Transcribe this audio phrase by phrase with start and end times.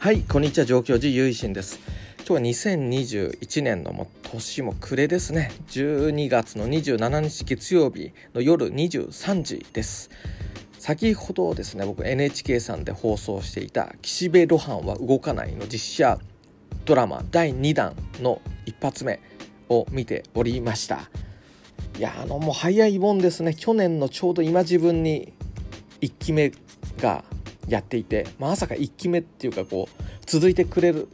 [0.00, 0.64] はいこんにちは。
[0.64, 1.80] 上京寺ゆいしんです。
[2.18, 5.50] 今日は2021年のも年も暮れですね。
[5.70, 10.10] 12月の27日月曜日の夜23時です。
[10.78, 16.18] 先ほどですね僕 NHK さんで放送していた「岸辺露伴は動かない」の実写
[16.84, 19.18] ドラマ第2弾の一発目
[19.68, 21.10] を見ておりました。
[21.98, 23.52] いやあのもう早いもんですね。
[23.52, 25.32] 去年のちょうど今自分に
[26.00, 26.52] 1期目
[27.00, 27.24] が
[27.68, 31.08] やっていて、まさか1期目っていうかこう続いてくれる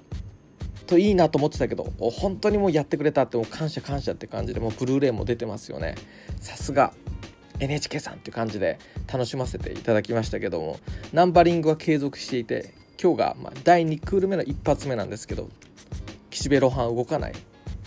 [0.87, 5.95] といいなと思ってたけど本当にもうやってくれたってもう感謝感謝って感じでもうブルーレイも出てますよね。
[6.41, 6.93] さすが
[7.61, 8.79] NHK さんっていう感じで
[9.11, 10.79] 楽しませていただきましたけども
[11.13, 15.49] ナンバリングは継続していて今日がま第2クール目の一発目なんですけど
[16.31, 17.33] 岸辺露伴動かない。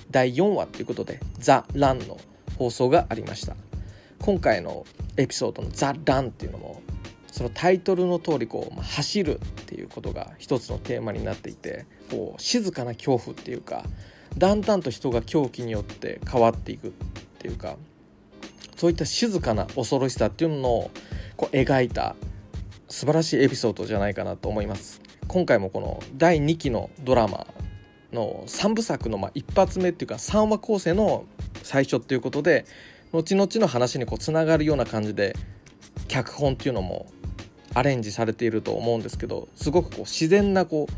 [0.09, 2.17] 第4話ということで「ザ・ラン」の
[2.57, 3.55] 放送がありました。
[4.19, 4.85] 今回の
[5.17, 6.81] エピソードの「ザ・ラン」っていうのも
[7.37, 13.83] そのタイトルの通りこう、まあ、走るっていうことが一つのテーマになっていてこう静かな恐怖っていうか
[14.39, 16.91] だんだんと人が狂気によって変わっていくっ
[17.37, 17.75] ていうか
[18.75, 20.91] そういった静かな恐ろしさっていうのを
[21.35, 22.15] こう描いた
[22.89, 25.01] 素晴らしいエピソードじゃないかなと思います。
[25.27, 27.45] 今回もこの第2期のドラマ
[28.13, 31.25] の3部作のまあ一発目っていうか3話構成の
[31.61, 32.65] 最初っていうことで
[33.11, 35.35] 後々の話にこうつながるような感じで
[36.07, 37.07] 脚本っていうのも
[37.77, 40.93] アレンジされていると思うんですけどすごくこう自然なこう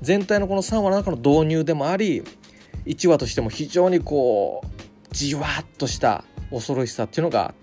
[0.00, 2.22] 全体のこの3話の中の導入でもあり
[2.86, 7.54] 1話としても非常にこうじわっとした恐ろしさっていうのが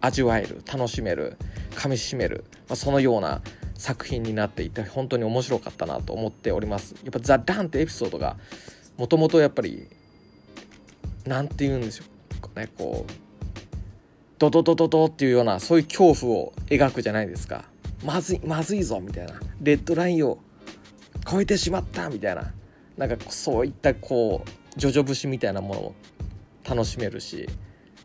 [0.00, 1.36] 味わえる楽しめる
[1.70, 3.40] 噛みしめる、まあ、そのような
[3.74, 6.96] 作品になっていて本当に面白かったなと思っております。
[7.04, 8.36] やっぱ「ザ・ダン」ってエピソードが
[8.96, 9.86] もともとやっぱり
[11.24, 12.04] 何て言うんでしょ
[12.54, 12.58] う。
[12.58, 13.12] ねこう
[14.38, 17.64] ドドドドドっていうようなそういう恐怖を描くじゃないですか。
[18.04, 19.34] まずいまずいぞみたいな。
[19.60, 20.38] レッドラインを
[21.30, 22.52] 超えてしまったみたいな。
[22.96, 25.94] なんかそういったこうジョジョ節みたいなものを
[26.68, 27.48] 楽しめるし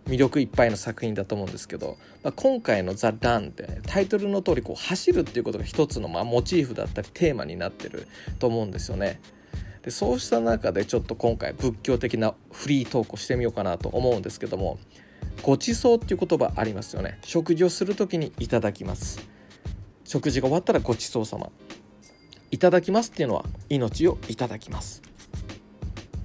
[0.08, 8.08] 魅力いっぱいの作品だと思うんですけど、まあ、今回の「ザ・ダン」ってタイトルの通りこり走るっていうことが一つのまあモチーフだったりテーマになってる
[8.40, 9.20] と思うんですよね。
[9.82, 14.80] でそうした中でちょっと今回仏教的なフリートークをしてみようかなと思うんですけども
[15.42, 17.18] ごちそうっていう言葉ありますよね。
[17.24, 19.33] 食事をする時にいただきます。
[20.14, 21.50] 食事が終わったらごちそうさま
[22.52, 25.02] いただきますっていうのは命をいただきます。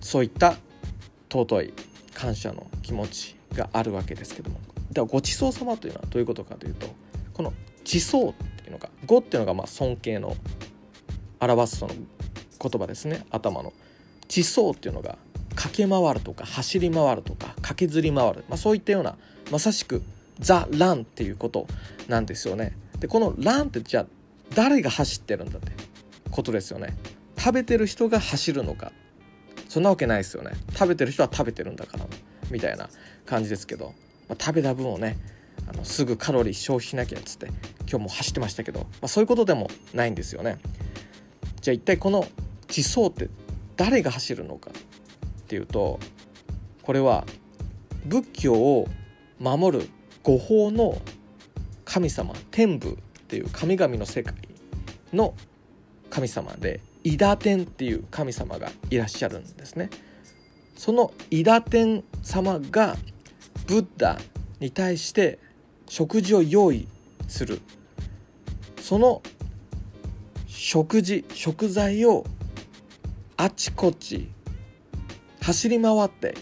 [0.03, 0.57] そういった
[1.33, 1.73] 尊い
[2.13, 4.61] 感謝の気持ちがあるわけですけども。
[4.93, 6.87] ではごちそうさまというのはどういうことかというと
[7.33, 10.37] この「地層」っていうのが「語」っていうのがまあ尊敬の
[11.41, 13.25] 表すその言葉ですね。
[13.31, 13.73] 頭の
[14.29, 15.17] 「地層」っていうのが
[15.55, 19.17] 駆け回るとか走り回るとか駆けずり回る、まあ、そういったような
[19.51, 20.03] まさしく
[20.41, 21.67] 「ザ・ラン」っていうこと
[22.07, 22.77] なんですよね。
[23.01, 24.07] でこのランってじゃあ
[24.55, 25.73] 誰が走ってるんだって
[26.31, 26.97] ことですよね。
[27.39, 28.93] 食べてる人が走るのか。
[29.69, 30.53] そんなわけないですよね。
[30.73, 32.07] 食べてる人は食べてるんだから
[32.51, 32.89] みたいな
[33.27, 33.95] 感じですけど、
[34.29, 35.19] まあ、食べた分をね
[35.69, 37.47] あのすぐカロリー消費しなきゃっつって
[37.89, 40.59] 今日も走ってましたけど、まあ、そういうことでもないんですよね。
[41.61, 42.27] じゃあ一体この
[42.69, 43.29] 地層って
[43.77, 45.99] 誰が走るのかっていうと
[46.83, 47.27] これは
[48.07, 48.89] 仏教を
[49.39, 49.89] 守る
[50.23, 51.01] 御法の
[51.89, 52.97] 神様天部っ
[53.29, 54.35] ていう神々の世界
[55.15, 55.33] の
[56.11, 59.89] 神様で伊達天っていう神様がいらっしゃるんですね。
[60.77, 62.97] その伊達天様が
[63.67, 64.19] ブッダ
[64.61, 65.39] に対して
[65.89, 66.87] 食事を用意
[67.27, 67.61] する
[68.83, 69.23] その
[70.47, 72.27] 食事食材を
[73.39, 74.29] あちこち
[75.41, 76.35] 走り回って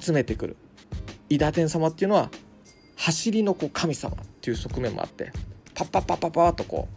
[0.00, 0.56] 集めてくる
[1.28, 2.30] 伊達天様っていうのは
[3.06, 5.30] 走りのこう神様っていう側面もあって
[5.74, 6.88] パッパッパッパッパッとこ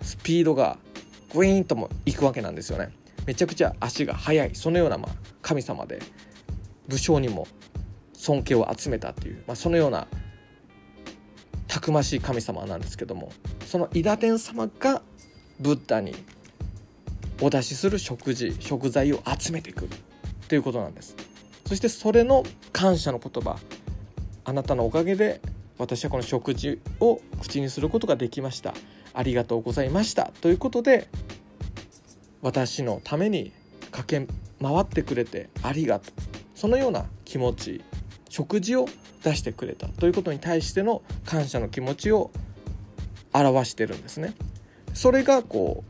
[0.00, 0.78] うスピードが
[1.34, 2.90] グイーンともいくわけなんですよね。
[3.26, 5.10] めちゃくちゃ足が速いそのようなま
[5.42, 6.00] 神様で
[6.88, 7.46] 武将にも
[8.14, 10.06] 尊敬を集めたっていう、まあ、そのような
[11.68, 13.30] たくましい神様なんですけども
[13.66, 15.02] その伊達天様が
[15.60, 16.14] ブッダに
[17.42, 19.90] お出しする食事食材を集めてくる
[20.48, 21.14] ということなんです。
[21.66, 22.42] そしてそれの
[22.72, 23.58] 感謝の言葉
[24.46, 25.40] あなたのおかげで
[25.76, 28.74] 私はこの食事を口にすることができました。
[29.12, 30.30] ありがとうございました。
[30.40, 31.08] ということで
[32.42, 33.50] 私のために
[33.90, 34.32] 駆け
[34.62, 36.12] 回ってくれてありがとう。
[36.54, 37.82] そのような気持ち
[38.28, 38.86] 食事を
[39.24, 39.88] 出してくれた。
[39.88, 42.30] ということに対しての感謝の気持ちを
[43.32, 44.34] 表してるんですね。
[44.94, 45.82] それがこ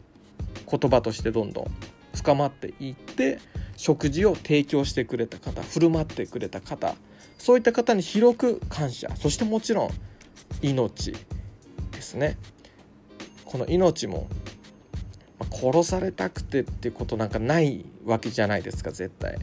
[0.67, 1.67] う言葉としてどんどん
[2.15, 3.39] 深まっていって
[3.77, 6.95] 食事を提供してくれた方振る舞ってくれた方
[7.39, 9.09] そういった方に広く感謝。
[9.17, 9.91] そしてもちろん
[10.63, 11.13] 命
[11.93, 12.37] ですね。
[13.45, 14.27] この命も、
[15.51, 19.39] 殺されたくてってことなんかないわけじゃないですか絶対。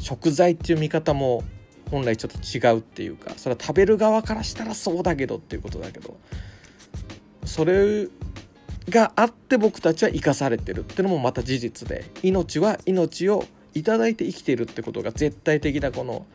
[0.00, 1.44] 食材っていう見方も
[1.90, 3.32] 本来ちょっと違うっていうか。
[3.36, 6.16] それは食べる側からしたらそうだけどっていうことだけど。
[7.44, 8.08] それ
[8.88, 12.04] があって僕たちは生かされてるってのもまた事実で。
[12.22, 13.44] 命は命を
[13.74, 16.26] 頂いて生きてるってことが絶対的なこの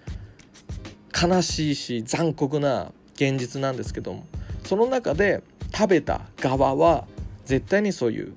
[1.21, 4.25] 悲しいし残酷な現実なんですけども
[4.63, 5.43] その中で
[5.75, 7.05] 食べた側は
[7.45, 8.33] 絶対にそういう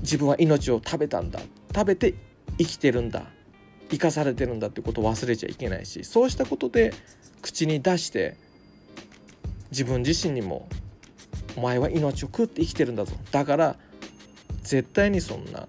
[0.00, 1.40] 自分は命を食べたんだ
[1.74, 2.14] 食べて
[2.58, 3.24] 生きてるんだ
[3.90, 6.94] 生かされてるんだってことを忘れちゃいけないしそうしたことで
[7.42, 8.36] 口に出して
[9.70, 10.68] 自分自身にも
[11.56, 13.76] 「お前は命を食って生きてるんだぞ」だから
[14.62, 15.68] 絶対にそんな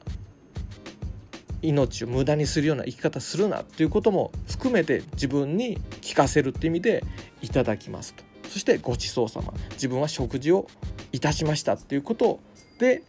[1.61, 7.03] 命を無駄にするような生き方するなっていうことも含めて自分に聞かせるって意味で
[7.41, 8.23] 「いただきます」と。
[8.49, 10.67] そして「ごちそうさま」自分は食事を
[11.11, 12.39] いたしましたっていうこと
[12.79, 13.03] で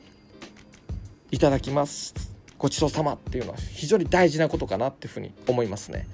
[1.31, 2.15] 「いただきます」
[2.59, 6.07] ごちそうさまっていうのは非常に大事なことかなっていうふうに思いますね。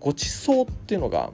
[0.00, 1.30] ごちそうっていうのが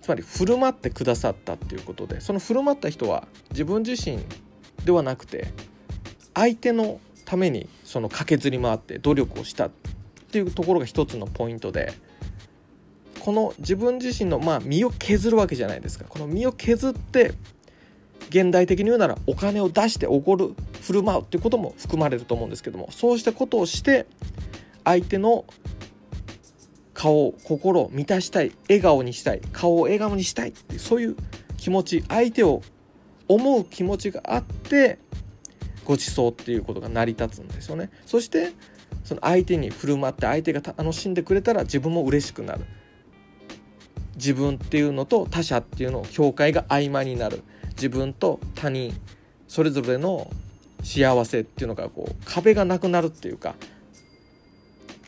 [0.00, 4.18] つまり振る舞ってくださったっていうことでその振る舞った人は自分自身
[4.84, 5.48] ではなくて
[6.34, 7.00] 相手の
[7.32, 9.70] ためにその駆けずり回って努力をしたっ
[10.30, 11.94] ていうところが一つのポイントで
[13.20, 16.04] この自分自身のまあ身を削るわけじゃないですか。
[16.06, 17.32] この身を削って
[18.28, 24.04] 現代的に言うならお金を出しておごる振る舞うっていうことも含まれると思うんですけどもそうしたことをして
[24.84, 25.46] 相手の
[26.92, 31.16] 顔心を満たしたい笑顔にしたい顔を笑顔にしたいってそういう
[31.56, 32.60] 気持ち相手を
[33.26, 34.98] 思う気持ちがあって
[35.84, 37.90] ご馳走っていうことが成り立つんですよね。
[38.06, 38.52] そして
[39.04, 42.64] その相手に振る舞って相手が楽しんでくれたら自分も嬉しくなる。
[44.16, 47.42] 自分っていうのと他者っていうのを境界が曖昧になる。
[47.70, 48.94] 自分と他人
[49.48, 50.30] それぞれの
[50.82, 53.54] 幸せっていうのがこう壁がなくなるっていうか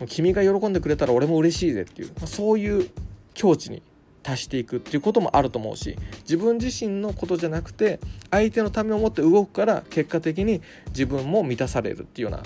[0.09, 2.91] 君が喜んでくれたら俺も嬉しいぜっていう、ま、そういう
[3.35, 3.83] 境地に
[4.25, 8.01] 達していくっていうこともあると思うし自分自身のことじゃなくて
[8.33, 12.43] 相手のためを思って動くから結果的に自分も満たされるっていうような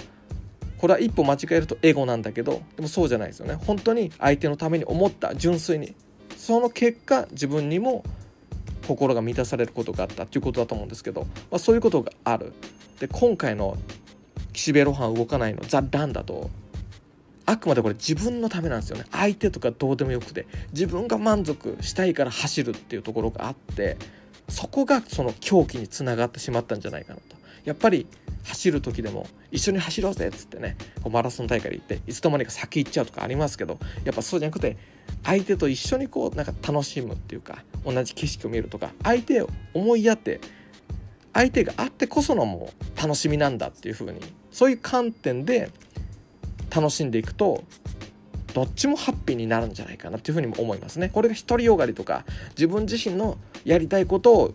[0.78, 3.54] これは一歩間違えるとエゴなんだけどでもそうじゃないですよね。
[3.54, 5.94] 本当に相手のために思った純粋に。
[6.36, 8.04] その結果自分にも
[8.86, 12.52] 心が満たされることがあったっていうことだと思うんですけど、まあ、そういうことがある。
[13.00, 13.76] で今回の
[14.52, 16.48] 岸辺露伴動かないのザ・ランだと
[17.48, 19.06] あくまでこれ自分のためなんですよね。
[19.10, 23.96] 相手とかどうでもよくて自分が満足したいから走るっていうところがあって
[24.48, 27.38] そこがその狂気につながってしまったんじゃないかなと。
[27.64, 28.06] やっぱり
[28.44, 34.76] 走る時でも一緒に走ろうぜっつってねこうマラソン大会で行っていつの間にか先行っちゃうとかありますけどやっぱそうじゃなくて
[35.24, 40.40] 相手と一緒にこうなんか楽しむっていうか同じ景色を見るとか相手を思いやって
[41.32, 45.70] 相手があってこそのもう楽しみなんだっていう風にそういう観点で
[46.74, 47.64] 楽しんでいくと
[48.54, 51.10] どっちもハッピーになるんじゃないかなっていうふうにも思いますね。
[51.10, 54.54] これが独りよがりとか自分自身のやりたいことを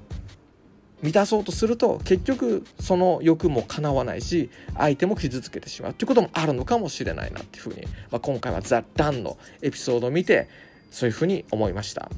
[1.01, 10.47] 満たそうとすると結局その欲も叶わないし相手も傷つけてしまうっていうこともあるのかもしれないなっていうふうに、まあ、今回は「ザ・ダン」のエピソードを見て
[10.91, 12.09] そういうふうに思いました。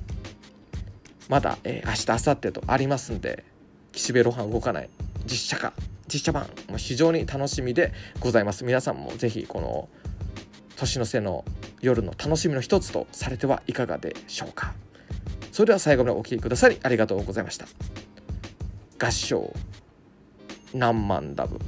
[1.28, 3.44] まだ、えー、明日明後日とありますんで
[3.92, 4.90] 岸辺露伴動かない。
[5.26, 5.74] 実写化。
[6.12, 8.64] 実写版も非常に楽しみでございます。
[8.64, 9.90] 皆さんもぜひこの
[10.76, 11.46] 年の瀬の
[11.82, 14.74] 夜の楽しみの一つとされてはいかがでしょうか。
[15.52, 17.66] それでは最後までお聴きくださりありがとうございました。
[19.00, 19.54] 合唱。
[20.74, 21.60] 何万ダブ。